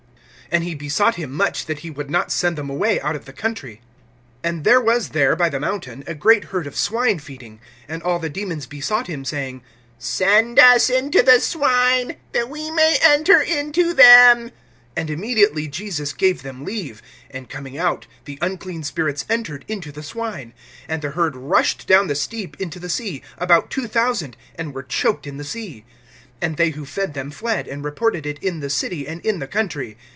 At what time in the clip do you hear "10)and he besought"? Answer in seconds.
0.53-1.15